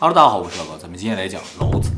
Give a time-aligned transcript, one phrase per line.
[0.00, 1.90] 哈喽，大家好，我是老高，咱们今天来讲老子。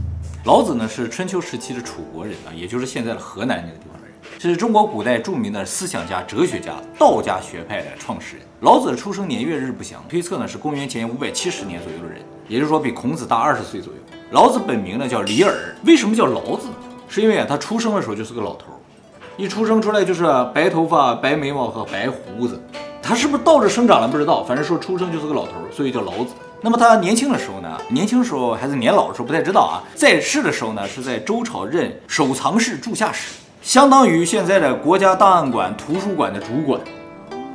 [0.46, 8.46] 老子呢是春秋时期的楚国人啊，也就是现在的河南那个地方的人，是中国古代著名的思想家、哲学家、道家学派的创始人。
[8.60, 13.98] 老子的出生年月日不详，推测呢是公元前五百七十年左右的人，也就是说比孔子大二十岁左右。
[14.30, 16.74] 老子本名呢叫李耳，为什么叫老子呢？
[17.06, 18.68] 是因为啊他出生的时候就是个老头，
[19.36, 20.24] 一出生出来就是
[20.54, 22.58] 白头发、白眉毛和白胡子。
[23.02, 26.32] 他是不是倒着生长了不知道，反正说出生就是个老头，所以叫老子。
[26.62, 29.80] 那么他年轻的时候呢，年轻时候还是年老的时候不太知道啊。
[29.94, 36.78] 在世的时候呢，是在周朝任守藏室柱下使，相当于现在的国家档案馆图书馆的主管。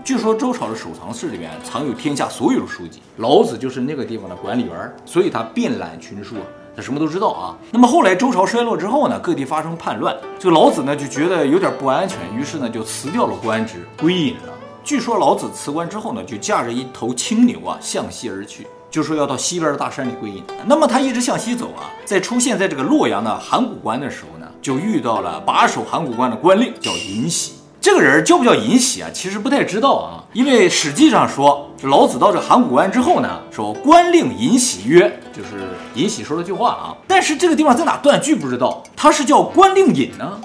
[0.04, 6.38] 据说周朝的守藏室里面藏有天下所有的书籍，老子就是那个地方的管理员，所以他遍览群书，
[6.76, 7.56] 他什么都知道啊。
[7.70, 14.53] 那么后来周朝衰落之后呢，各地发生叛乱，这个老子呢就觉得有点不安全，于是呢就辞掉了官职，归隐了。
[14.83, 20.42] 据说老子辞官之后呢，就驾着一头青牛啊，向西而去，就说要到西边的大山里归隐。
[20.66, 27.56] 那么他一直向西走啊，在出现在这个洛阳的函谷关的时候呢，就遇到了把守函谷关的官令，叫尹喜。
[27.82, 29.10] 这个人叫不叫尹喜啊？
[29.14, 35.50] 其实不太知道啊，因为史记上说，老子到这函谷关之后呢，说官令尹喜曰，就是
[35.94, 40.40] 尹喜说了句话啊，但是这个地方在哪断句不知道，他是叫官令尹呢？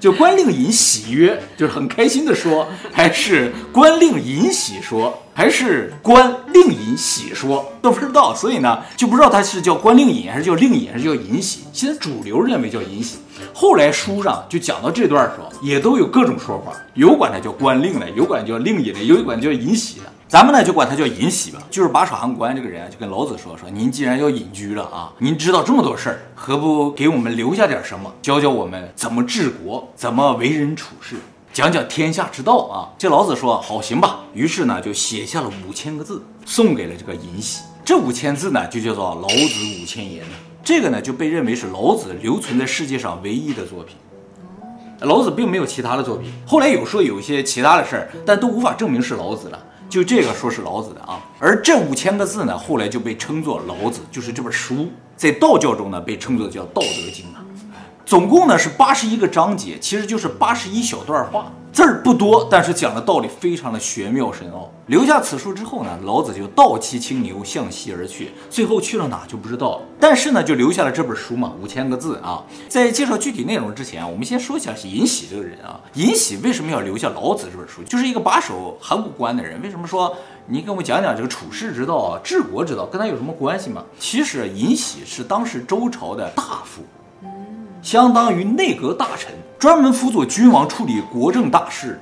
[0.00, 11.60] 就官令尹喜曰，就是很开心的说，还是官令尹喜说，还是官令尹喜说，都不知道，所以呢就不知道他是叫官令尹，还是叫令尹，还是叫尹喜。
[11.72, 13.16] 现在主流认为叫尹喜，
[13.52, 20.06] 后来书上就讲到这段的时候，也都有各种说法，有管他叫官令的，有管叫令尹的，有管叫尹喜的。
[20.26, 31.16] 咱们呢就管他叫尹喜吧，就是把守函谷关这个人啊，就跟老子说说，您既然要隐居了啊，您知道这么多事儿，何不给我们留下点什么，教教我们怎么治国，怎么为人处事，
[31.52, 32.88] 讲讲天下之道啊？
[32.98, 37.62] 这老子说好行吧，于是呢就写下了五千个字，送给了这个尹喜。
[37.84, 40.24] 这五千字呢就叫做《老子五千言》，
[40.64, 43.94] 这个呢就被认为是老子留存在世界上唯一的作品。
[45.00, 49.58] 老子并没有其他的作品，后来有说有一些其他的事儿，但都无法证明是老子了。
[49.88, 57.44] 就这个说是老子的啊，而这五千个字呢，后来就被称作老子，就是这本书，在道教中呢被称作叫《道德经》啊。
[58.04, 61.52] 总共呢是八十一个章节，其实就是八十一小段话。
[61.74, 64.70] 字儿不多，但是讲的道理非常的玄妙深奥。
[64.86, 69.82] 留下此书之后呢，老子就倒骑青牛向西而去，最后去了哪就不知道了。
[69.98, 72.44] 但是呢，就留下了这本书嘛，五千个字啊。
[72.68, 75.80] 在介绍具体内容之前，我们先说一下尹喜这个人啊。
[75.94, 77.82] 尹喜为什么要留下老子这本书？
[77.82, 79.60] 就是一个把守函谷关的人。
[79.60, 83.82] 为什么说你跟我讲讲这个处世之道啊、治国之道，跟他有什么关系吗？
[83.98, 86.82] 其实尹喜是当时周朝的大夫。
[87.84, 92.00] 相当于内阁大臣，专门辅佐君王处理国政大事，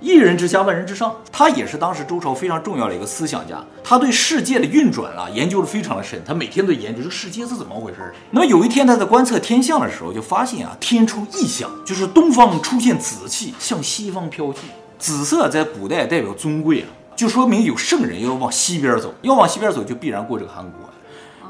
[0.00, 1.14] 一人之下，万人之上。
[1.30, 8.10] 他也是当时周朝非常重要的一个思想家，他对世界的运转啊研究的非常的深，他每天都研究这个世界是怎么回事。
[8.30, 14.60] 那么有一天他在观测天象的时候，就发现啊天出异象，就是东方出现紫气向西方飘去。
[14.98, 20.87] 紫色在古代代表尊贵啊，就说明有圣人要往西边走，要往西边走就必然过这个函谷关。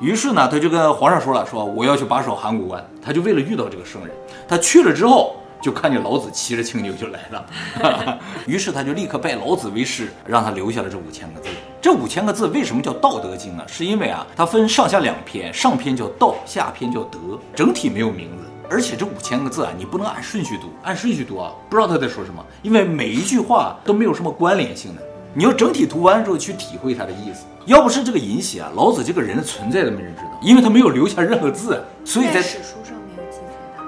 [0.01, 2.85] 于是呢，他就跟皇上说了，说我要去把守函谷关。
[3.03, 4.15] 他就为了遇到这个圣人，
[4.47, 8.19] 他去了之后，就看见老子骑着青牛就来了。
[8.47, 11.49] 于是他就立刻拜老子为师，让他留下了这五千个字。
[11.81, 13.65] 这五千个字为什么叫《道德经》呢？
[13.67, 17.19] 是因为啊，它分上下两篇，上篇叫道，下篇叫德，
[17.55, 18.45] 整体没有名字。
[18.71, 25.03] 而且这五千个字啊，你不能按顺序读，按顺序读啊，不知道他在说什么，因为每一句话都没有什么关联性的。
[25.39, 27.45] 你要整体读完之后去体会他的意思。
[27.65, 33.85] 要不是这个尹喜啊，老子这个人的存在都没人知道，因为他没有留下任何字，所以在史书上没有记载他。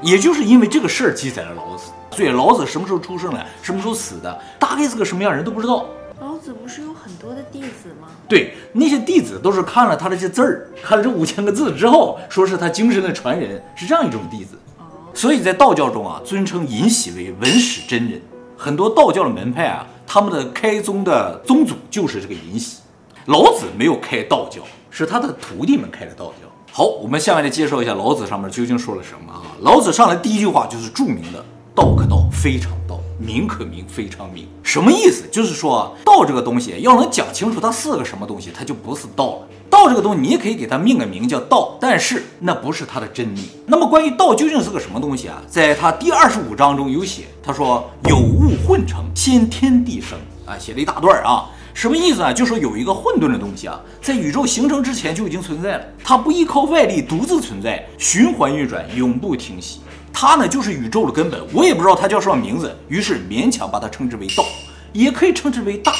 [0.00, 5.84] 也就是因为这个事儿记载了老子，所以老子什么时候出生的，什么时候死的，大概是个什么样人都不知道。
[6.22, 8.08] 老子不是有很多的弟子吗？
[8.26, 14.56] 对，那些弟子都是看了他的这些字儿，看了这五千个字之后，说是他精神的传人，是这样一种弟子。
[14.78, 18.18] 哦，所以在道教中啊，尊称尹喜为文史真人。
[18.56, 22.78] 很多道教的门派啊，他们的开宗的宗祖就是这个尹喜。
[23.26, 24.60] 老子没有开道教，
[24.90, 26.48] 是他的徒弟们开的道教。
[26.70, 29.42] 好，我们下面来介绍一下老子上面究竟说了什么啊？
[29.60, 34.46] 老子上来第一句话就是著名的“道可道，非常道；名可名，非常名”。
[34.62, 35.24] 什么意思？
[35.30, 39.48] 就是说道这个东西要能讲清楚它是个什么东西，它就不是道了。
[39.74, 43.40] 道这个东西你也可以给它命个名叫道，但是那不是它的真理。
[43.66, 45.42] 那么关于道究竟是个什么东西啊？
[45.48, 51.50] 在他第二十五章中有写，他说有物混成，先天地生啊，写了一大段啊。
[51.74, 52.32] 什么意思啊？
[52.32, 59.80] 就说有一个混沌的东西啊，在宇宙形成之前就已经存在了，它不依靠外力独自存在，循环运转，永不停息。
[60.12, 61.40] 它呢就是宇宙的根本。
[61.52, 64.44] 我也不知道它叫什么名字，于是勉强把它称之为道，
[64.92, 65.92] 也可以称之为大，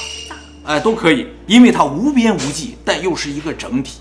[0.65, 4.01] 哎，都可以，因为它无边无际，但又是一个整体。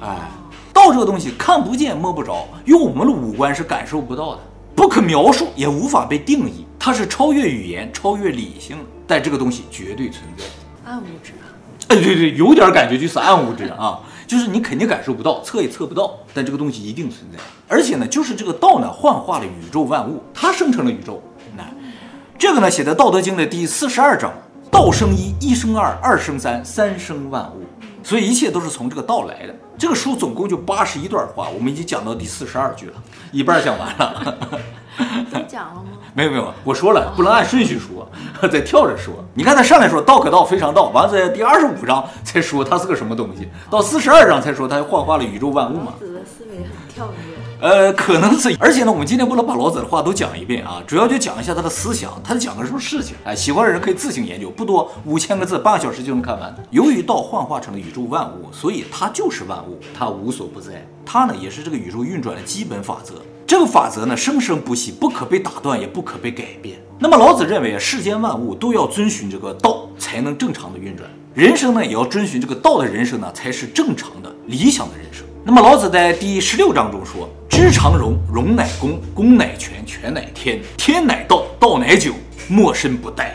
[0.00, 0.30] 哎，
[0.72, 4.40] 道这个东西看不见摸不着，用我们的五官是感受不到的，
[4.74, 6.66] 不可描述，也无法被定义。
[6.78, 10.44] 它是超越语言、超越理性的，但这个东西绝对存在。
[10.84, 11.48] 暗物质啊？
[11.88, 17.38] 哎，对对，有点感觉就是暗物质啊，就是你肯定感受不到，测也测不到，但这个东西一定存在。
[17.68, 21.22] 而且呢，就是这个道呢，幻化了宇宙万物，它生成了宇宙。
[21.56, 21.64] 那
[22.38, 24.32] 这个呢，写在《道德经》的第四十二章
[24.70, 27.64] ：“道生一，一生二，二生三，三生万物。”
[28.02, 29.54] 所以一切都是从这个道来的。
[29.76, 32.94] 这个书总共就八十一段话，我们已经讲到第四十二句了，
[33.32, 34.38] 一半讲完了。
[35.32, 35.98] 你讲了吗？
[36.14, 38.08] 没有没有，我说了不能按顺序说，
[38.48, 39.14] 再跳着说。
[39.34, 45.92] 你看他上来说道可道非常道，完了在第二十五章才说他是个什么东西，到四十二章才说他幻化了宇宙万物嘛。
[45.92, 47.36] 老子的思维很跳跃。
[47.62, 53.14] 呃，可能是，而且呢，我们今天不能把老子的话都讲一遍啊，主要就讲一下他的思想，他讲个什么事情。
[53.22, 56.54] 哎，喜欢的人可以自行研究，不多，五千个字，半个小时就能看完。
[56.70, 60.86] 由于道幻化成了宇宙万物，所以它就是万物，它无所不在。
[61.04, 63.16] 它呢，也是这个宇宙运转的基本法则。
[63.50, 66.78] 这个法则呢，生生不息，不可被打断，也不可被改变。
[67.00, 71.10] 那么老子认为啊，世间万物都要遵循这个道，才能正常的运转。
[71.34, 75.24] 人生呢，也要遵循这个道的人生呢，才是正常的、理想的人生。
[75.44, 77.28] 那么老子在第十六章中说。
[77.48, 82.12] 知常容，容乃公，公乃全，全乃天，天乃道，道乃久，
[82.46, 83.32] 没身不殆。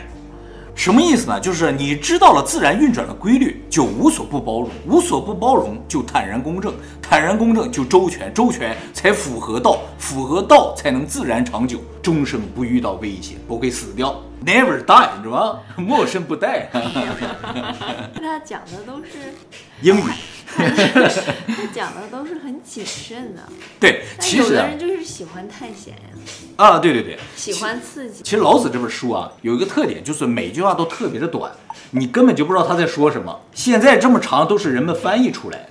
[0.76, 1.40] 什么意思呢？
[1.40, 6.70] 就是你知道了自然运转的规律，就无所不包容；无所不包容，就坦然公正；
[7.00, 14.14] 坦然公正，就周全；周全才符合道；符合道，才能自然长久，终生不遇到危险，不会死掉
[14.44, 15.60] ，Never die，你知道吗？
[15.82, 16.66] 莫身不殆。
[18.20, 19.34] 那讲的都是
[19.80, 20.10] 英语。
[20.56, 23.42] 他 讲的都是很谨慎的，
[23.78, 26.08] 对，其实有的人就是喜欢探险呀，
[26.56, 28.22] 啊，对对对，喜欢刺激。
[28.22, 31.52] 其实老子这本书啊，有一个特点，就是每句话都特别的短，
[31.90, 33.40] 你根本就不知道他在说什么。
[33.52, 35.68] 现在这么长都是人们翻译出来，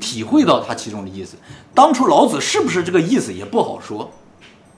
[0.00, 1.36] 体会到他其中的意思。
[1.74, 4.12] 当初老子是不是这个意思也不好说，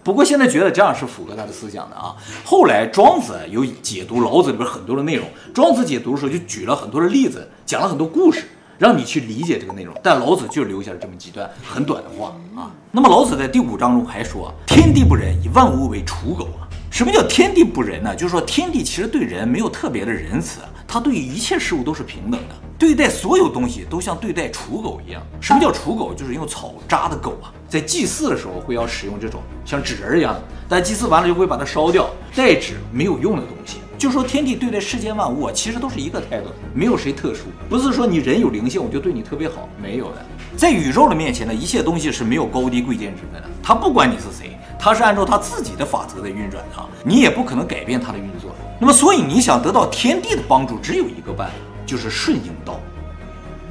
[0.02, 2.16] 不过现在觉得这样是符合他的思想的啊。
[2.44, 8.44] 后来庄子有解读老子里边很多的内容，庄子解读的时候就举了很多的例子，讲了很多故事。
[8.78, 12.70] 让你去理解这个内容，但老子就留下了这么几段很短的话啊。
[12.90, 18.14] 那么老子在第五章中还说：“天地不仁，以万物为刍狗啊。”什么叫天地不仁呢？
[18.14, 25.20] 就是说天地其实对人没有特别的仁慈，他对于一切事物都是平等的，对待所有东西都像对待刍狗一样。
[25.40, 26.14] 什么叫刍狗？
[26.14, 33.78] 就是用草扎的狗啊，在祭祀的时候会要使用这种像纸人一样的，但祭祀完了就会把它烧掉，代纸没有用的东西。
[34.04, 40.16] 就说天地对待世间万物啊，其实都是一个态度，没有谁特殊，不是说你人有灵性我就对你特别好，没有的。
[40.58, 48.54] 在宇宙的面前呢，一切东西是没有高低贵贱之分的，他不管你是谁，他是按照他自己的法则在运转的，你也不可能改变他的运作。
[48.78, 51.54] 那么，所以你想得到天地的帮助，只有一个办法，
[51.86, 52.78] 就是顺应道。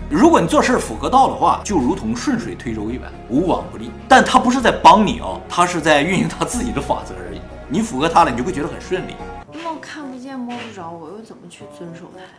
[0.10, 3.92] 如果你做事符合道的话，就如同顺水推舟一般，无往不利。
[4.08, 7.40] 但他不是在帮你啊，他是在运行他自己的法则而已。
[7.70, 9.14] 你符合他了，你就会觉得很顺利。
[9.56, 10.04] 那我看
[10.38, 12.30] 摸不着，我又怎么去遵守它呀？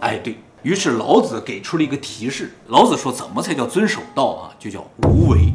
[0.00, 2.52] 哎，对，于是老子给出了一个提示。
[2.68, 4.54] 老子说，怎么才叫遵守道啊？
[4.58, 5.52] 就叫无为。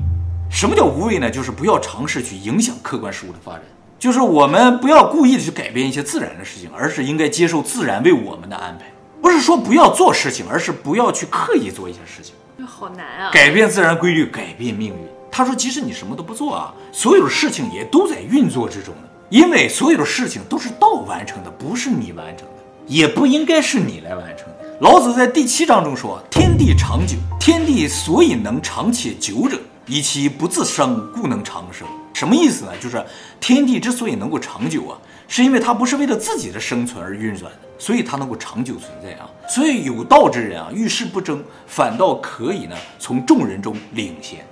[0.49, 1.29] 什么叫无为呢？
[1.29, 3.63] 就是不要尝试去影响客观事物的发展，
[3.97, 8.85] 就是我们不要故意的去改变一些自然的事情，而是应该接受自然为我们的安排。
[9.21, 12.35] 不是说不要做事情，而是不要去刻意做一些事情。
[12.57, 13.31] 这好难啊！
[13.31, 15.07] 改变自然规律，改变命运。
[15.31, 19.03] 他说，即使你什么都不做啊，所有的事情也都在运作之中呢。
[19.31, 22.53] 因为所有的事情都是道完成的，不是你完成的，
[22.85, 24.55] 也不应该是你来完成的。
[24.81, 29.57] 老子在第七章中说：“天地长久，天地所以能长且久者，
[29.87, 32.71] 以其不自生，故能长生。”什么意思呢？
[32.81, 33.01] 就是
[33.39, 34.97] 天地之所以能够长久啊，
[35.29, 39.29] 是因为它不是为了自己的生存而运转的，所以它能够长久存在啊。
[39.47, 44.45] 所以有道之人啊，遇事不争，反倒可以呢从众人中领先，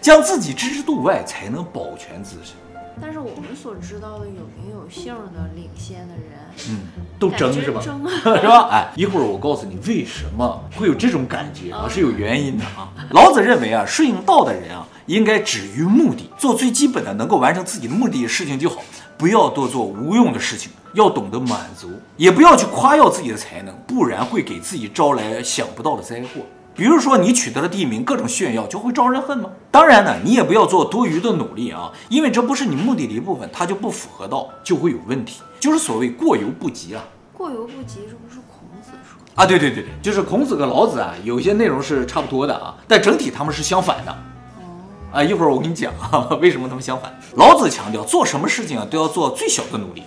[0.00, 2.54] 将自己置之度外，才能保全自身。
[3.00, 6.38] 但是我们所知道的有名有姓的领先的人，
[6.70, 6.80] 嗯，
[7.18, 7.80] 都争是吧？
[7.82, 8.68] 争啊， 是吧？
[8.70, 12.92] 哎，一会儿我告诉你为什么会有这种感觉啊，是有原因的啊。
[13.10, 18.82] 老子认为啊，顺应道的人啊，应该止于目的，做最基本的能够完成自己的目的的事情就好，
[19.16, 26.42] 不要多做无用的事情，要懂得满足，也不要去夸耀自己的才能，不然会给自己招来想不到的灾祸。
[26.74, 29.50] 比如说，你取得了第一名，各种炫耀就会招人恨吗？
[29.70, 35.42] 当然呢，你也不要做多余的努力啊，因为这不是你目的的一部分，它就不符合道，就会有问题。
[35.60, 37.04] 就是所谓过犹不及啊。
[37.32, 39.44] 过犹不及，这不是孔子说的啊？
[39.44, 44.12] 对对对对，就是孔子和老子啊，有些内容是差不多的啊，但整体他们是相反的。
[44.56, 44.64] 哦。
[45.12, 47.14] 啊，一会儿我跟你讲啊，为什么他们相反。
[47.34, 50.04] 老子强调做什么事情啊，都要做最小的努力。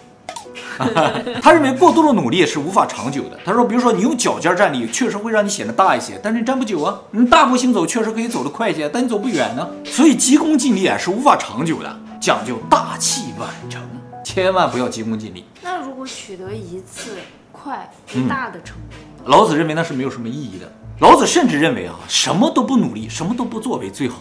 [1.42, 3.40] 他认为过度的努力是无法长久的。
[3.46, 7.00] 他说，比如说你用脚尖站立，确实会让你显得大一些，但是你站不久啊。
[7.12, 9.68] 你大步行走确实可以走得快一些，但你走不远呢。
[9.84, 13.82] 所以急功近利啊是无法长久的，讲究大器晚成，
[14.24, 15.46] 千万不要急功近利。
[15.62, 17.18] 那如果取得一次
[17.52, 17.90] 快
[18.28, 20.72] 大的成功，嗯，老子认为那是没有什么意义的。
[21.00, 24.18] 老子甚至认为啊，什么都不努力，什么都不作为最好。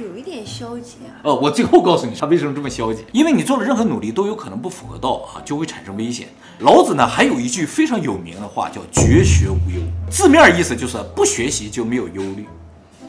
[0.00, 1.20] 有一点消极啊！
[1.24, 6.28] 哦，我最后告诉你他为什么这么消极，因为你做的任何努力都有可能不符合道啊，就会产生危险。
[6.60, 12.46] 老子呢还有一句非常有名的话叫“绝学无忧”，字面意思就是不学习就没有忧虑。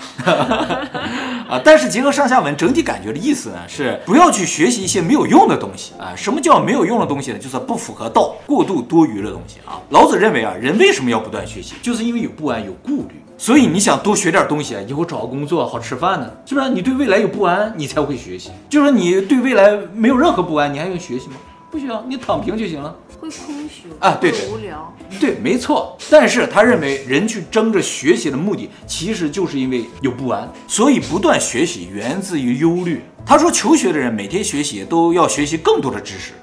[0.25, 6.13] 啊，但是结合上下文整体感觉的意思呢，是不要去学习一些没有用的东西啊。
[6.15, 7.38] 什么叫没有用的东西呢？
[7.38, 9.80] 就是不符合道、过度多余的东西啊。
[9.89, 11.75] 老子认为啊，人为什么要不断学习？
[11.82, 13.23] 就是因为有不安、有顾虑。
[13.38, 16.70] 所以你想多学点东西啊，以后找个工作好吃饭呢，是不是？
[16.70, 18.52] 你对未来有不安，你才会学习。
[18.70, 21.36] 就是说你对未来没有任何不安，你还用学习吗？
[21.72, 22.96] 不需要，你躺平就行了。
[23.20, 25.98] 会空虚啊，对对，无聊，对，没错。
[26.10, 33.02] 但是他认为人去争着学习的目的，其实就是因为有不安，所以不断学习源自于忧虑。
[33.25, 36.34] 他说，求学的人每天学习都要学习更多的知识。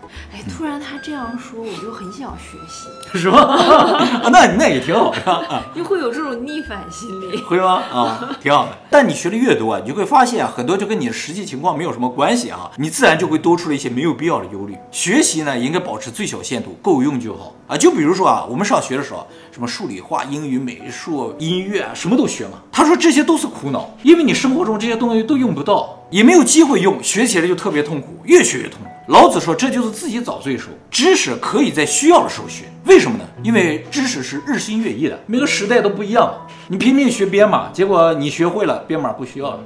[0.40, 3.40] 哎，突然他这样说，我就很想学习， 是吗？
[3.42, 7.82] 啊，那那也挺好的啊，就会有这种逆反心理，会吗？
[7.92, 8.70] 啊，挺好的。
[8.88, 14.74] 但你学的越多啊，你就会发现啊，很多就跟你的实际情况没有什么关系啊，你自然就会多出了一些没有必要的忧虑。
[14.90, 17.76] 学习呢，应该保持最小限度，够用就好啊。
[17.76, 22.52] 就比如说啊，我们上学的时候，什么数理化、英语、美术、音乐啊，什么都学嘛。
[22.72, 28.90] 他说这些都是苦恼，因为你生活中这些东西都用不到，也没有机会用，学起来就特别痛苦，越学越痛苦。
[29.06, 30.66] 老子说，这就是自己找罪受。
[30.90, 33.24] 知识可以在需要的时候学，为什么呢？
[33.42, 36.32] 因为知识是日新月异的，每个时代都不一样。
[36.68, 39.60] 你拼命学编码，结果你学会了，编码不需要了。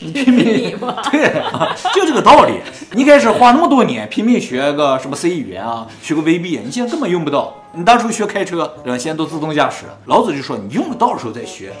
[0.00, 0.44] 你拼命
[1.12, 2.54] 对啊，就这个道理。
[2.92, 7.54] 你开始花那么多年拼命学个什么 C 语言啊，学个 VB，你现在根本用不到。
[7.74, 8.98] 你当初学开车，对吧？
[8.98, 9.98] 现在都自动驾驶了。
[10.06, 11.72] 老子就说，你用得到的时候再学，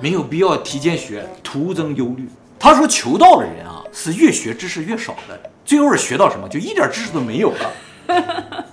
[0.00, 2.26] 没有必要提前学，徒增忧虑。
[2.58, 5.38] 他说，求道的人啊，是越学知识越少的。
[5.64, 6.48] 最后是学到什么？
[6.48, 7.72] 就一点知识都没有了，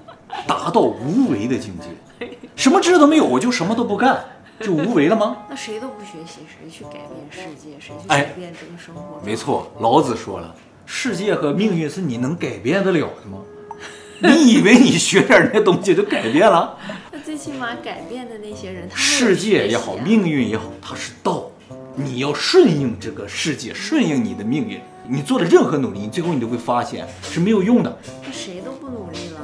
[0.47, 2.29] 达到无为的境界。
[2.55, 4.23] 什么知识都没有，我就什么都不干，
[4.61, 5.37] 就无为了吗？
[5.49, 7.75] 那谁都不学习，谁去改变世界？
[7.79, 9.21] 谁去改变这个生活？
[9.25, 13.39] 没错，老子说了，世界和命运是你能改变得了的吗？
[14.19, 16.77] 你以为你学点那东西就改变了？
[17.11, 21.51] 那最起码改变的那些人，他世界也好，命运也好，它是道，
[21.95, 24.79] 你要顺应这个世界，顺应你的命运。
[25.07, 27.97] 你做的任何努力，你最后你都会发现是没有用的。
[28.25, 29.41] 那谁都不努力了？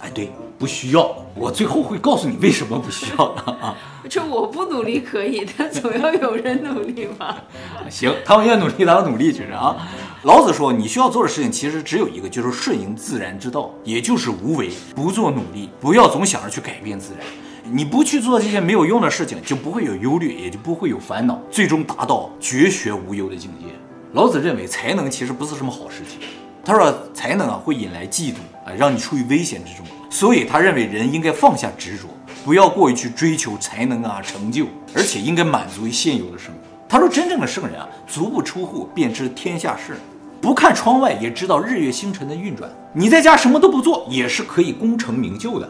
[0.00, 1.14] 哎，对，不需要。
[1.34, 3.76] 我最后会告诉你为什么不需要啊。
[4.08, 7.42] 这我不努力可以，但总要有人努力吧？
[7.90, 9.76] 行，他们愿努力，他们努力去啊。
[10.22, 17.26] 老子说，你需要做的事情其实只有一个，就是顺应自然之道，也就是无为，不做努力，不要总想着去改变自然。
[17.72, 23.66] 你不去做这些没有用的事情，就不会有忧虑，也就不会有烦恼，最终达到绝学无忧的境界。
[24.12, 26.20] 老子认为才能其实不是什么好事情，
[26.64, 32.06] 他说才能啊会引来嫉妒啊，让你处于危险之中，所以他认为人应该放下执着，
[32.44, 36.60] 不要过于去追求才能啊成就，而且应该满足于现有的生活。
[36.88, 39.96] 他说真正的圣人啊，足不出户便知天下事，
[40.40, 42.70] 不看窗外也知道日月星辰的运转。
[42.92, 45.68] 你在家什么都不做也是可以功成名就的，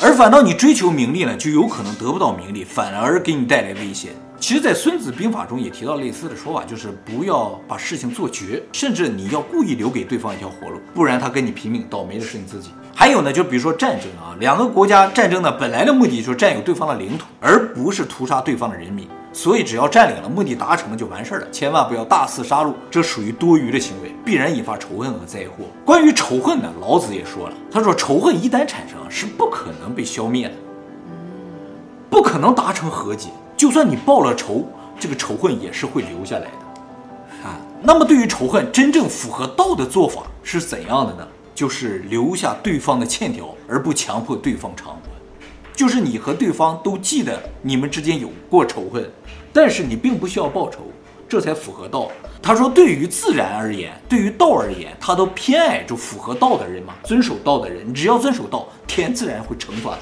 [0.00, 4.12] 而反倒你追求名利呢，就有可能得不到名利，反而给你带来危险。
[4.40, 12.70] 其实，在《孙子兵法》中也提到类似的说法，就是不要把事情做绝，甚至你要故意留给对方一条活路，不然他跟你拼命，倒霉的是你自己。
[12.94, 19.08] 还有呢，就比如说战争啊，两个国家战争呢，本来的目的就是占有对方的领土，而不是屠杀对方的人民。
[19.34, 25.64] 所以，只要占领了，目的达成了就完事儿了，千万不要大肆杀戮，这属于多余的行为，必然引发仇恨和灾祸。
[25.84, 30.54] 关于仇恨呢，老子也说了，他说仇恨一旦产生，是不可能被消灭的，
[32.08, 33.28] 不可能达成和解。
[33.56, 34.64] 就算你报了仇，
[35.00, 37.58] 这个仇恨也是会留下来的，啊。
[37.82, 41.26] 那么对于仇恨，真正符合道的做法是怎样的呢？
[41.56, 44.96] 就是留下对方的欠条，而不强迫对方偿。
[45.74, 49.10] 就是你和对方都记得你们之间有过仇恨，
[49.52, 50.80] 但是你并不需要报仇，
[51.28, 52.10] 这才符合道。
[52.40, 59.98] 他说，对于自然而言，对于道而言，他都偏爱就符合道的人嘛，遵守道的人，只要遵守道，天自然会惩罚他。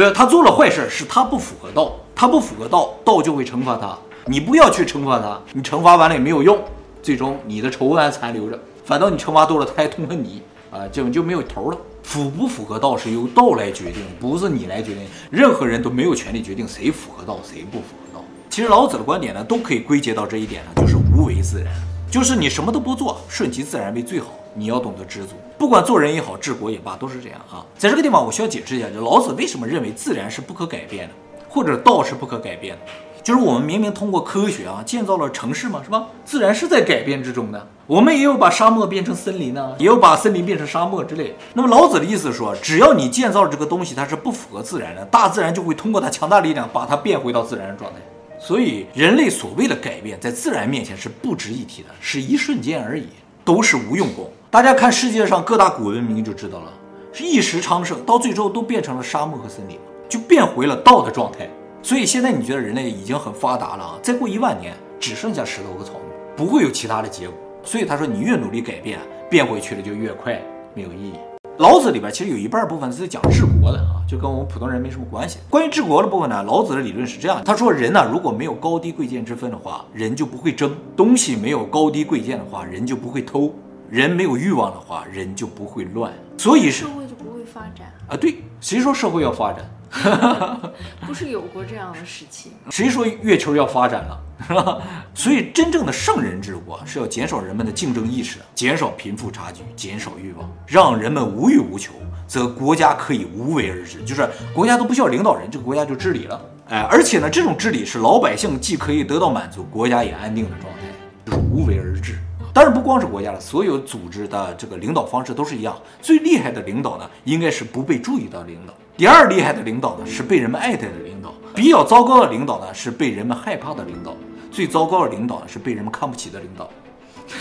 [0.00, 3.98] 呃，他做了坏事，是他不符合道，他不符合道，道就会惩罚他。
[4.24, 6.58] 你不要去惩罚他，你惩罚完了也没有用，
[7.02, 11.78] 最终你的仇恨还残留着，反倒你惩罚多了，他还痛恨你啊，就就没有头了。
[12.06, 15.02] 符不符合道是由道来决定，不是你来决定。
[15.28, 18.24] 任何人都没有权利决定谁符合道，谁不符合道。
[18.48, 21.74] 其实老子的观点呢，都可以归结到这一点呢，就是无为自然。
[22.08, 24.28] 就是你什么都不做，顺其自然为最好。
[24.54, 27.66] 你要懂得知足，不管做人也好，治国也罢，都是这样啊。
[27.76, 31.14] 在这个地方，我需要解释一下，就老子为什么认为自然是不可改变的，
[31.48, 32.82] 或者道是不可改变的。
[33.26, 36.06] 就是我们明明通过科学啊建造了城市嘛，是吧？
[36.24, 37.66] 自然是在改变之中的。
[37.88, 41.36] 我们也有把沙漠变成森林呢，也有把森林变成沙漠之类。
[41.52, 47.98] 那么老子的意思说，只要你建造了这个东西，它是不符合自然的，大自然就会通过它强大力量把它变回到自然的状态。
[48.38, 53.08] 所以，人类所谓的改变，在自然面前是不值一提的，是一瞬间而已，
[53.44, 54.30] 都是无用功。
[54.52, 56.72] 大家看世界上各大古文明就知道了，
[57.12, 59.76] 是一时昌盛，到最后都变成了沙漠和森林，
[60.08, 61.50] 就变回了道的状态。
[61.86, 63.94] 所以现在你觉得人类已经很发达了啊？
[64.02, 66.00] 再过一万年，只剩下石头和草木，
[66.36, 67.38] 不会有其他的结果。
[67.62, 68.98] 所以他说，你越努力改变，
[69.30, 70.42] 变回去的就越快，
[70.74, 71.12] 没有意义。
[71.58, 75.38] 老子里边其实有一半部分是讲治国的啊，就跟我们普通人没什么关系。
[75.48, 83.52] 关于治国的部分呢，老子的理论是这样：他说人呢，如果没有高低贵贱之分的话，人就不会争；东西没有高低贵贱的话，人就不会偷；
[83.88, 86.12] 人没有欲望的话，人就不会乱。
[86.36, 88.16] 所以是社会就不会发展啊？
[88.16, 89.64] 对，谁说社会要发展？
[91.06, 92.52] 不是有过这样的事情？
[92.70, 94.20] 谁说月球要发展了？
[94.46, 94.78] 是吧？
[95.14, 101.92] 所以真正的圣人治国是要减少人们的竞争意识，减少贫富差距，减少欲望，让人们无欲无求，
[102.26, 104.02] 则国家可以无为而治。
[104.04, 106.40] 就是国家都不需要领导人，这个国家就治理了。
[106.68, 110.80] 哎，而且呢，这种治理是老百姓既可以得到满足，国家也安定的状态，
[111.24, 112.18] 就是无为而治。
[112.56, 115.76] 当然不光是国家了，所有组织的这个领导方式都是一样。
[116.00, 118.72] 最厉害的领导呢，应该是不被注意到的领导。
[118.96, 121.34] 第二厉害的领导呢，是被人们爱戴的领导。
[121.54, 124.16] 比较糟糕的领导呢，是被人们害怕的领导。
[124.50, 126.64] 最糟糕的领导呢，是被人们看不起的领导。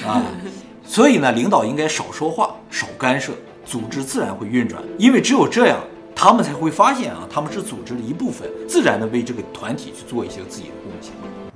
[0.06, 0.22] 啊，
[0.84, 3.32] 所以呢，领导应该少说话，少干涉，
[3.64, 4.84] 组织自然会运转。
[4.98, 5.80] 因为只有这样，
[6.14, 11.14] 他们才会发现啊，他们是组织的一部分，自然的为这个团体去做一些自己的贡献。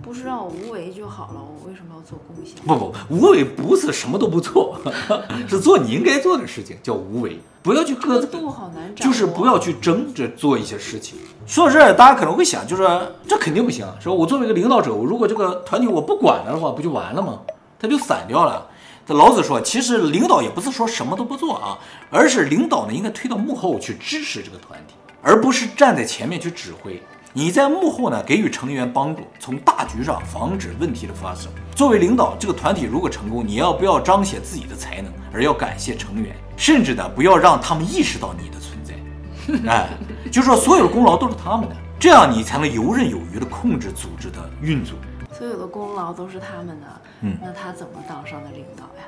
[0.10, 2.56] 不是让我无为就好了，我为什么要做贡献？
[2.66, 4.75] 不不，无为不是什么都不做，
[5.48, 7.39] 是做你应该做的事情，叫无为。
[7.62, 11.19] 不要去各自，度好难找，就是不要去争着做一些事情。
[11.45, 12.84] 说到这儿，大家可能会想，就是
[13.28, 13.86] 这肯定不行。
[14.00, 17.41] 说我作为一个领导者，我如果这个团体我不管了的话，不就完了吗？
[17.78, 18.65] 他就散掉了。
[19.06, 21.78] 这老子说，其实领导也不是说什么都不做啊，
[22.10, 27.00] 而是领导呢应该推到幕后去支持这个团体，而不是站在前面去指挥。
[27.32, 31.52] 你在幕后呢，给予成员帮助，从大局上防止问题的发生。
[31.76, 39.70] 作为领导，这个团体如果成功，你要不要彰显自己的才能，而要感谢成员，甚至呢，不要让他们意识到你的存在。
[39.72, 39.89] 哎，
[40.32, 44.98] 就说所有的功劳都是他们的，这样你才能游刃有余地控制组织的运作。
[45.32, 49.06] 所有的功劳都是他们的，嗯，那他怎么当上的领导呀？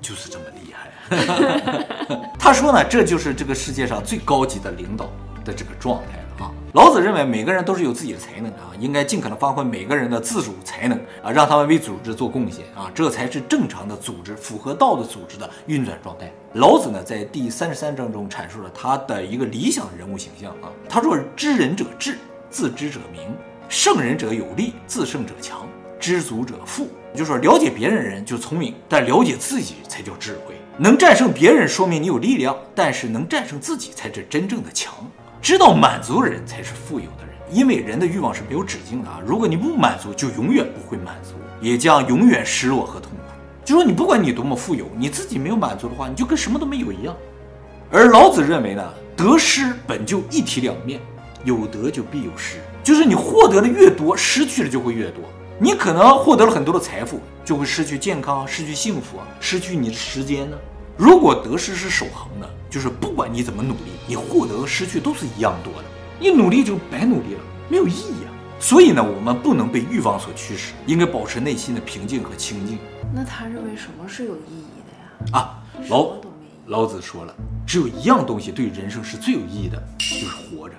[0.00, 2.28] 就是这么厉害。
[2.38, 5.06] 他说呢，这就是这个世界上最高级的领导
[5.44, 6.23] 的这个状态。
[6.38, 16.32] 啊老子认为每个人都是有自己的才能啊，应该尽可能发挥每个人的自主才能啊，让他们为组织做贡献啊，这才是正常的组织，符合道的组织的运转状态。
[16.54, 22.18] 老子呢，在第三十三章中阐述了他的一个理想人物形象啊，他说：“知人者智，
[22.50, 23.22] 自知者明；
[23.68, 25.58] 胜人者有力，自胜者强；
[26.00, 30.56] 知足者富。”就是说，了解别人的人就聪明，但了解自己才叫智慧。
[30.76, 34.92] 能战胜别人，说明你有力量，但是能战胜自己才是真正的强。
[35.44, 39.20] 知道满足人才是富有的人，因为人的欲望是没有止境的啊！
[39.26, 43.18] 如果你不满足，就永远不会满足，也将永远失落和痛苦。
[43.62, 47.14] 就说你不管你多么富有，你自己没有满足的话，你就跟什么都没有一样。
[47.90, 48.82] 而老子认为呢，
[49.14, 50.98] 得失本就一体两面，
[51.44, 55.22] 有得就必有失，就是你获得的越多，失去的就会越多。
[55.58, 60.56] 你可能获得了很多的财富，就会失去健康，失去幸福，失去你的时间呢。
[60.96, 65.84] 如果得失是守恒的，就是不管你怎么努力，你获得和失去都是一样多的。
[66.18, 68.34] 你努力就白努力了，没有意义啊。
[68.58, 72.80] 所以呢，我们不能被欲望所驱使，应该保持内心的平静和清静。
[73.14, 75.38] 那他认为什么是有意义的呀？
[75.38, 76.16] 啊，老
[76.66, 77.32] 老子说了，
[77.64, 80.74] 只有一样东西对人生是最有意义的，就是活着。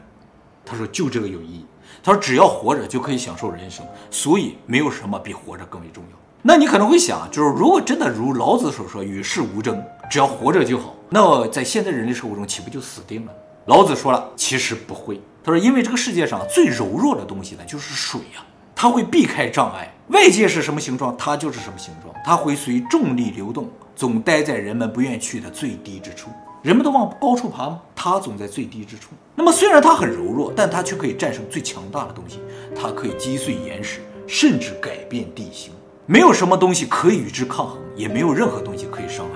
[0.65, 1.65] 他说就这个有意义。
[2.03, 6.17] 他说只要活着就可以享受人生，所以没有什么比活着更为重要。
[6.41, 13.31] 那你可能会想，就是如果真的如老子所说，与世无争，只要活着就好，那在现在人类社会中，岂不就死定了？
[13.65, 15.19] 老子说了，其实不会。
[15.43, 26.29] 他说，因为这个世界上最柔弱的东西呢，就是水呀，它会避开障碍，外界是什么形状，它就是什么形状，它会随重力流动，总待在人们不愿去的最低之处。
[26.61, 27.81] 人们都往高处爬吗？
[27.95, 29.11] 它总在最低之处。
[29.35, 32.39] 那么虽然它很柔弱，但它却可以战胜最强大的东西，
[32.75, 35.71] 它可以击碎岩石，甚至改变地形。
[36.07, 39.34] 没有什么东西可以与之抗衡，也没有任何东西可以伤害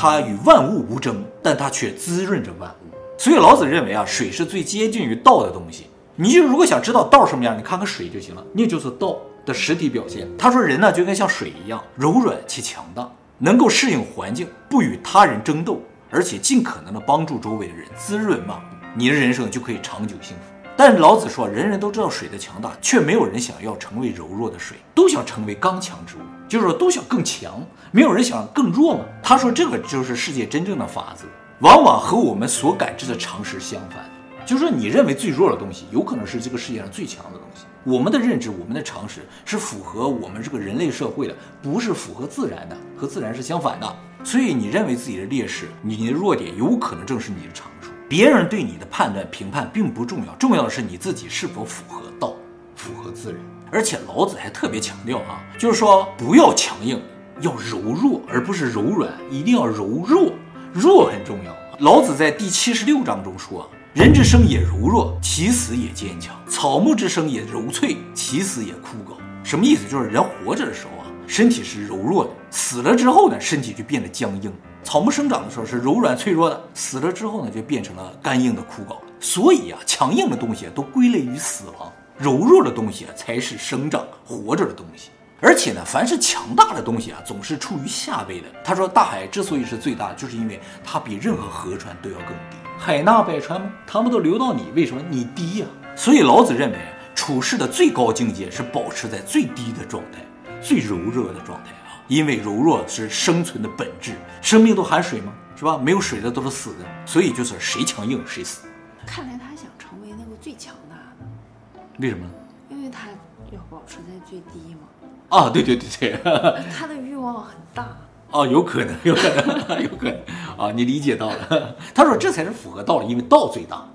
[0.00, 0.20] 它。
[0.20, 2.96] 与万物无争，但它却滋润着万物。
[3.18, 5.88] 所以老子认为啊，水是最接近于道的东西。
[6.14, 8.44] 你就如果想知道道什么样，你看看水就行了。
[8.52, 10.28] 那就是道，的实体表现。
[10.38, 18.62] 他说人呢就跟像水一样柔软且强大，能够适应环境，不与他人争斗，而且尽可能的帮助周围的人，滋润万物，
[18.94, 20.57] 你的人生就可以长久幸福。
[20.78, 27.60] 但是老子说，人人都知道水的强大，却没有人想要成为柔弱的水，都想成为刚强之物，就是说都想更强，
[27.90, 29.00] 没有人想更弱嘛。
[29.20, 31.24] 他说这个就是世界真正的法则，
[31.62, 34.08] 往往和我们所感知的常识相反。
[34.46, 37.64] 就是说你认为最弱的东西，有可能是这个世界上最强的东西。
[37.82, 43.96] 我们的认知，我们的常识是符合我们这个人类社会的，不是符合自然的，和自然是相反的。
[44.22, 47.66] 所以你认为自己的劣势，你的弱点，有可能正是你的长。
[48.08, 52.34] 别人对你的判断评判并不重要，重要的是你自己是否符合道，
[52.74, 53.40] 符合自然。
[53.70, 57.02] 而且老子还特别强调啊，就是说不要强硬，
[57.42, 60.32] 要柔弱，而不是柔软，一定要柔弱，
[60.72, 61.54] 弱很重要。
[61.80, 69.18] 老子在第七十六章中说啊，人之生也柔弱，其死也坚强；草木之生也柔脆，其死也枯槁。
[69.44, 69.86] 什么意思？
[69.86, 74.50] 就是人活着的时候啊，身体是柔弱的，死了之后呢，身体就变得僵硬。
[74.84, 78.96] 草木生长的时候是柔软脆弱的，死了之后呢，就变成了干硬的枯槁。
[79.20, 85.10] 所以啊，强硬的东西都归类于死亡，柔弱的东西啊才是生长活着的东西。
[85.40, 88.46] 而且呢，凡是强大的东西啊，总是处于下位的。
[88.64, 92.56] 他说，大海之所以是最大，就是因为它比任何河川都要更低。
[92.78, 93.68] 海纳百川吗？
[93.86, 95.66] 他们都流到你，为什么你低呀？
[95.94, 96.78] 所以老子认为，
[97.14, 100.20] 处事的最高境界是保持在最低的状态，
[100.60, 101.70] 最柔弱的状态。
[102.08, 105.32] 因为柔弱是生存的本质，生命都含水吗？
[105.54, 105.76] 是吧？
[105.76, 108.66] 没有水的都是死的，所以就是谁强硬谁死。
[109.06, 112.26] 看来他想成为那个最强大的，为什么？
[112.70, 113.08] 因为他
[113.50, 115.36] 要保持在最低嘛。
[115.36, 116.20] 啊，对对对对，
[116.74, 117.86] 他的欲望很大。
[118.30, 120.14] 哦，有可能，有可能，有可能
[120.56, 121.76] 啊，你理解到了。
[121.94, 123.86] 他说这才是符合道理，因为道最大。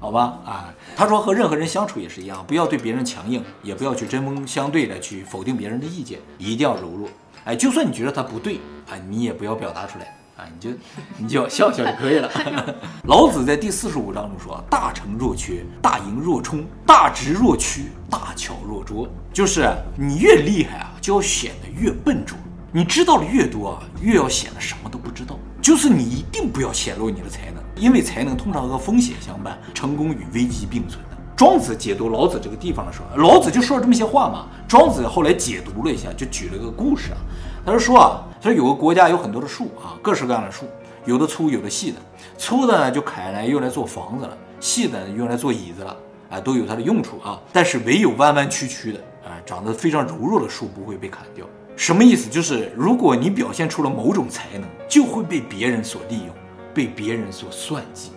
[0.00, 7.08] 好吧，啊，他说和任何人相处也是一样，不要对别人强硬，也不要去针锋相对的去否定别人的意见，一定要柔弱。
[7.48, 8.56] 哎，就算你觉得他不对
[8.90, 10.76] 啊，你也不要表达出来啊，你就
[11.16, 12.30] 你就笑笑就可以了。
[13.08, 22.36] 老子在第四十五章中说：“大成若缺，大盈若冲，大直若屈，大巧若拙。”就是你越厉害啊，就要显得越笨拙；
[22.70, 25.38] 你知道的越多啊，越要显得什么都不知道。
[25.62, 31.02] 就是你一定不要显露你的才能，因为才能通常和风险相伴，成功与危机并存。
[31.38, 34.48] 庄子解读老子这个地方的时候，老子就说了这么些话嘛。
[34.66, 37.18] 庄子后来解读了一下，就举了个故事啊。
[37.64, 40.64] 他就说啊，他说有个国家有很多的树啊，各式各样的树，
[41.04, 41.98] 有的粗，有的细的。
[42.36, 45.96] 粗的呢就砍来用来做房子了，细的用来做椅子了，
[46.28, 47.40] 啊，都有它的用处啊。
[47.52, 51.46] 但是唯有弯弯曲曲的，啊，长得非常柔弱的树不会被砍掉。
[51.76, 52.28] 什么意思？
[52.28, 56.30] 就是如果你表现出了某种才能，就会被别人所利用，
[56.74, 58.10] 被别人所算计。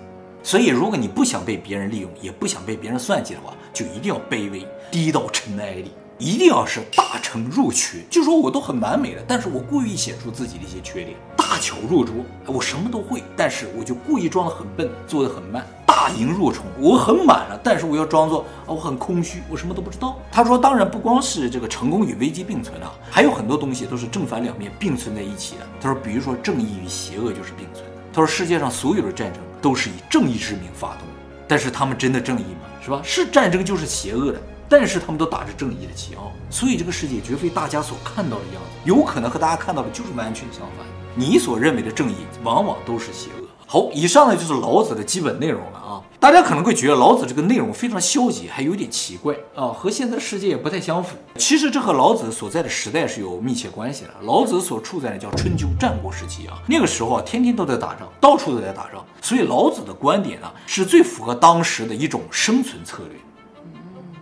[0.43, 7.99] 所以，如果你不想被别人利用，也不想被别人算计的话，就一定要卑微，低到尘埃里，一定要是大成若缺。
[8.09, 11.15] 就说我都很完美了，但是我故意显出自己的一些缺点。
[11.37, 12.15] 大巧若拙，
[12.47, 15.65] 我什么都会，但是我就故意装得很笨，做得很慢。
[15.85, 20.17] 大盈若冲，我很满了，但是我要装作啊我很空虚，我什么都不知道。
[20.31, 25.67] 他说，当然不光是这个成功与危机并存啊，还有很多东西都是正反两面并存在一起的。
[25.79, 27.91] 他说，比如说正义与邪恶就是并存的。
[28.11, 29.41] 他说，世界上所有的战争。
[29.61, 31.07] 都是以正义之名发动，
[31.47, 32.67] 但是他们真的正义吗？
[32.83, 32.99] 是吧？
[33.03, 40.85] 是战争就是邪恶的，但是他们都打着正义的旗号，所以这个世界绝非大家所看到的样子，有可能和大家看到的就是完全相反。
[41.13, 43.47] 你所认为的正义，往往都是邪恶。
[43.67, 46.01] 好，以上呢就是老子的基本内容了啊。
[46.21, 51.17] 大家可能会觉得老子这个内容非常消极，还有点奇怪啊，和现在的世界也不太相符。
[51.37, 54.11] 其实这和老子所在的时代是有密切关系的。
[54.21, 63.17] 老子所处在的叫春秋战国时期啊，那个时候啊，天天都在打仗，到处都在打仗，所以老子的观点呢，是最符合当时的一种生存策略。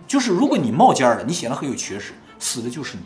[0.06, 3.02] 就是如果你冒尖了，你显得很有学识，死的就是你；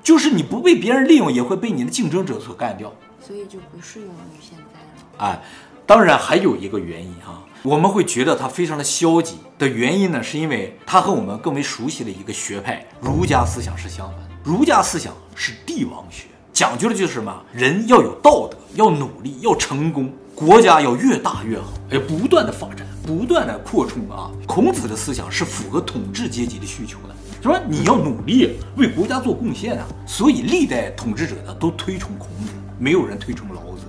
[0.00, 2.92] 就是你不被别人利用，也会被你的竞争者所干掉。
[3.20, 5.28] 所以就不适用于现在了。
[5.28, 5.42] 哎，
[5.84, 7.42] 当然还有一个原因哈。
[7.66, 14.18] 我们会觉得他非常的消极的原因呢，是因为他和我们更为熟悉的一个学派儒家思想是相反。
[14.44, 17.42] 儒家思想是帝王学，讲究的就是什么？
[17.52, 24.30] 人要有道德，要努力，要成功，国家要越大越好，要不断的发展，不断的扩充啊。
[24.46, 29.88] 孔子的思想是符合统治阶级的需求的，就说你要努力为国家做贡献啊。
[30.06, 33.82] 所以历代统治者呢都推崇孔子，没有人推崇老子。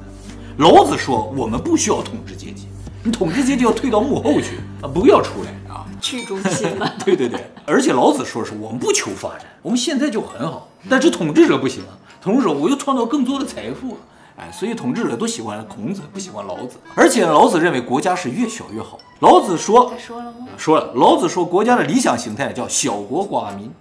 [0.58, 2.68] 老子说我们不需要统治阶级。
[3.08, 6.94] 你统治阶级要退到幕后去啊，不要出来啊，去中心了。
[7.06, 10.68] 对对对，而且老子说是我们不求发展，我们现在就很好。
[10.90, 13.98] 但是统治者不行啊，统治者我又创造更多的财富，
[14.36, 16.76] 哎，所以统治者都喜欢孔子，不喜欢老子。
[16.96, 19.00] 而且老子认为国家是越小越好。
[19.22, 20.48] 老子说，说了吗？
[20.58, 20.92] 说了。
[20.94, 23.72] 老子说国家的理想形态叫小国寡民，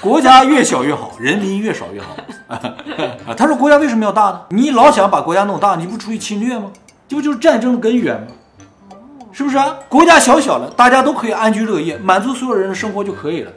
[0.00, 2.08] 国家越小越好，人民越少越好。
[2.52, 2.60] 啊，
[3.36, 4.40] 他说国家为什么要大呢？
[4.48, 6.72] 你老想把国家弄大，你不出于侵略吗？
[7.06, 8.26] 这不就是战争的根源吗？
[9.38, 9.78] 是不是啊？
[9.88, 13.52] 国家小小的，大家都可以安居乐业，满足所有人的生活就可以了，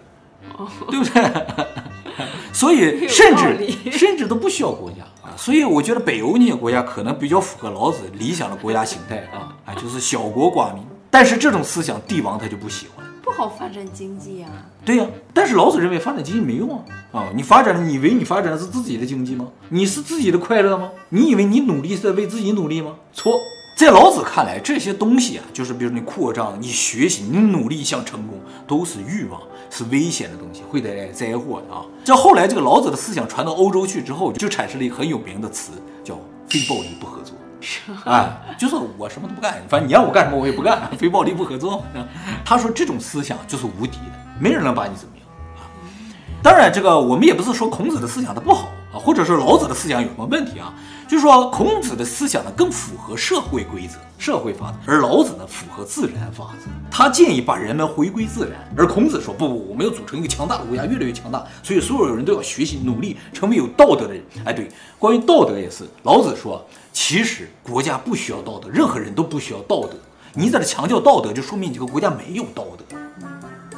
[0.88, 1.48] 对不对？
[2.54, 3.68] 所以甚至
[3.98, 5.34] 甚至都不需要国家啊。
[5.36, 10.84] 所以我觉得北欧那些国家可能比较符合老子理想的国家形态啊，啊，就是小国寡民。
[11.10, 13.04] 但是这种思想，帝王他就不喜欢。
[13.24, 14.50] 不好发展经济啊。
[14.86, 16.86] 对呀、啊，但是老子认为发展经济没用啊！
[17.12, 19.48] 啊，你发展，你以为你发展的是自己的经济吗？
[19.70, 20.92] 你是自己的快乐吗？
[21.10, 22.92] 你以为你努力是在为自己努力吗？
[23.14, 23.34] 错，
[23.82, 29.42] 在老子看来，这些东西啊，就是比如你扩张、你学习、你努力想成功，都是欲望，
[29.72, 31.82] 是危险的东西，会带来灾祸的啊！
[32.04, 35.72] 这后来这个老子的思想传到欧洲去之后，就产生了一个很有名的词，
[36.04, 36.16] 叫
[36.48, 37.36] 非暴力不合作。
[38.06, 41.84] 啊，就是我什么都不干，反正你让我干什么我也不干，非暴力不合作。
[42.46, 45.26] 他说这种思想就是无敌的，没人能把你怎么样
[45.58, 45.66] 啊。
[46.44, 50.72] 当然，这个我们也不是说孔子的思想它不好啊，或者是老子的思想有什么问题啊，
[51.12, 56.72] 就说孔子的思想呢更符合社会规则、社会法则，而老子呢符合自然法则。
[56.90, 64.24] 他建议把人们回归自然，而孔子说不不，我们要组成一个强大的国家，越来越强大，所以所有人都要学习努力，成为有道德的人。
[64.46, 66.66] 哎，对，关于道德也是，老子说。
[66.94, 69.98] 其实国家不需要道德，任何人都不需要道德。
[70.34, 72.98] 你在这强调道德，就说明你这个国家没有道德。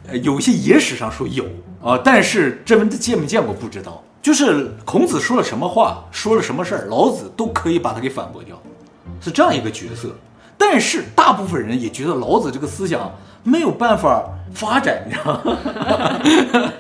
[0.07, 1.45] 呃，有些野史上说有
[1.83, 4.03] 啊，但是这问见没见过不知道。
[4.23, 8.61] 就是孔子说了什么话，说了什么事儿，老子都可以把他给反驳掉，
[9.21, 10.09] 是这样一个角色。
[10.57, 13.13] 但是大部分人也觉得老子这个思想
[13.45, 15.57] 没有办法发展，你知道吗？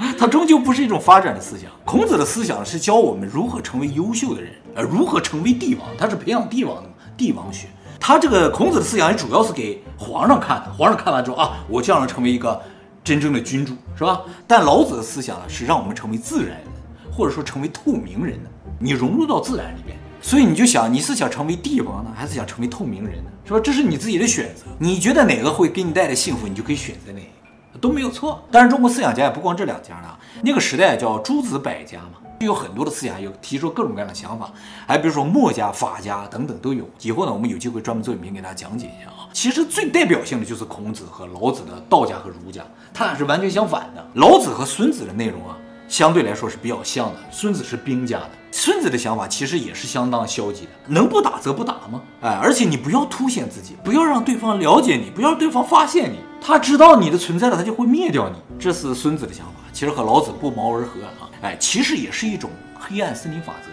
[0.18, 1.70] 他终究不是一种发展的思想。
[1.84, 7.68] 孔子的思想是教我们如何成为优秀的人，呃，如何成为帝王，他是培养帝王的帝王学。
[8.00, 12.60] 他这个孔子的思想也主要是给皇上看的，皇上看完之后啊，我将来成为一个
[13.04, 14.22] 真正的君主，是吧？
[14.46, 16.66] 但老子的思想，是让我们成为自然人，
[17.12, 19.96] 或者说成为透明人的，你融入到自然里边。
[20.28, 23.30] 所以你就想，你是想成为帝王呢，还是想成为透明人呢？
[23.46, 23.58] 是吧？
[23.64, 27.24] 这是你自己的选择，你觉得哪个会给你带来幸福，你就可以选择哪一
[27.72, 28.46] 个，都没有错。
[28.50, 32.18] 当然，中国思想家也不光这两家呢，那个时代叫诸子百家嘛。
[32.38, 34.52] 就有很多的思想，有提出各种各样的想法，
[34.86, 36.86] 还比如说墨家、法家等等都有。
[37.00, 39.30] 以后呢，我们有机会专门做影片给大家讲解一下啊。
[39.32, 42.62] 其实最代表性的就是孔子和老子的道家和儒家，
[42.92, 44.06] 他俩是完全相反的。
[44.12, 45.56] 老子和孙子的内容啊，
[45.88, 47.16] 相对来说是比较像的。
[47.32, 52.02] 孙子是兵家的，孙子的想法其实也是相当消极的，能不打则不打吗？
[52.20, 58.36] 哎，而且你不要凸显自己，不要让对方了解你，不要让对方发现你，他知道你的存在了，他就会灭掉你。
[58.58, 61.30] 这是孙子的想法，其实和老子不谋而合啊。
[61.40, 63.70] 哎，其实也是一种黑暗森林法则，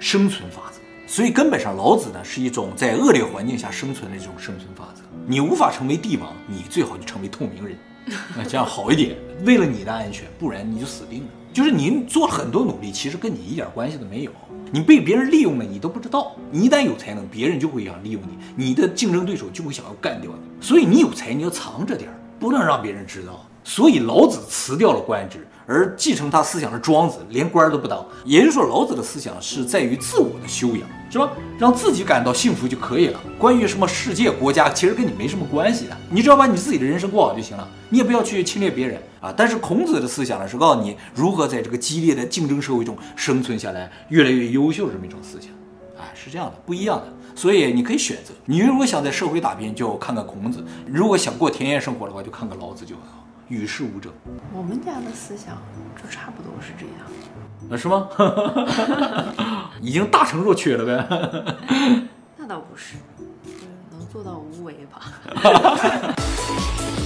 [0.00, 0.80] 生存法则。
[1.08, 5.02] 所以根本上，老子呢是一种在恶劣环境下生存的这种生存法则。
[5.24, 7.78] 你无法成为帝王，你最好就成为透明人，
[8.36, 9.16] 那这样好一点。
[9.44, 11.28] 为了你的安全，不然你就死定了。
[11.52, 14.30] 就是您做了很多努力，其实跟你一点关系都没有。
[14.70, 16.34] 你被别人利用了，你都不知道。
[16.50, 20.66] 你一旦有才能，别人就会想利用你，你的竞争对手就会想要干掉你。
[20.66, 23.46] 所以你有才，你要藏着点儿，不能让别人知道。
[23.64, 28.04] 所以老子辞掉了官职，而继承他思想的庄子连官都不当。
[28.24, 31.30] 也就是说，老子的思想是在于自我的修养，是吧？
[31.58, 33.20] 让自己感到幸福就可以了。
[33.38, 37.68] 关于什么世界、国家，其实跟你没什么关系的，你只要把你自己的人生过好就行了。
[37.88, 39.32] 你也不要去侵略别人啊。
[39.36, 45.50] 但是孔子的思想呢，是告诉你如何在这个激烈的竞争社会中生存下来，越来越优秀这么一种思想。
[45.96, 47.12] 啊，是这样的，不一样的。
[47.34, 53.25] 所以你可以选择，你如果想在社会打拼，就看看孔子；如果想过田园生活的话，就看看老子就很好。
[53.48, 54.12] 与世无争。
[54.52, 55.56] 我们家的思想
[56.02, 57.06] 就差不多是这样。
[57.70, 58.08] 啊，是吗？
[59.80, 61.06] 已经大成若缺了呗。
[62.36, 62.96] 那倒不是，
[63.90, 65.12] 能做到无为吧。